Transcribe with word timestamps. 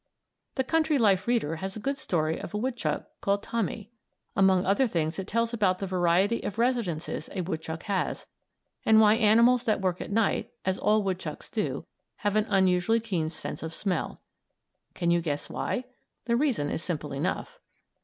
"The 0.55 0.63
Country 0.63 0.97
Life 0.97 1.27
Reader" 1.27 1.57
has 1.57 1.75
a 1.75 1.79
good 1.79 1.95
story 1.95 2.39
of 2.39 2.55
a 2.55 2.57
woodchuck 2.57 3.05
named 3.27 3.43
"Tommy." 3.43 3.91
Among 4.35 4.65
other 4.65 4.87
things 4.87 5.19
it 5.19 5.27
tells 5.27 5.53
about 5.53 5.77
the 5.77 5.85
variety 5.85 6.41
of 6.41 6.57
residences 6.57 7.29
a 7.35 7.41
woodchuck 7.41 7.83
has; 7.83 8.25
and 8.83 8.99
why 8.99 9.13
animals 9.13 9.63
that 9.65 9.79
work 9.79 10.01
at 10.01 10.09
night, 10.11 10.51
as 10.65 10.79
all 10.79 11.03
woodchucks 11.03 11.51
do, 11.51 11.85
have 12.25 12.35
an 12.35 12.45
unusually 12.49 12.99
keen 12.99 13.29
sense 13.29 13.61
of 13.61 13.75
smell. 13.75 14.19
Can 14.95 15.11
you 15.11 15.21
guess 15.21 15.51
why? 15.51 15.83
The 16.25 16.35
reason 16.35 16.71
is 16.71 16.81
simple 16.83 17.11
enough. 17.13 17.59